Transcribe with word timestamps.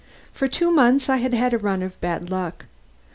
For 0.33 0.47
two 0.47 0.71
months 0.71 1.09
I 1.09 1.17
had 1.17 1.35
had 1.35 1.53
a 1.53 1.59
run 1.59 1.83
of 1.83 2.01
bad 2.01 2.31
luck. 2.31 2.65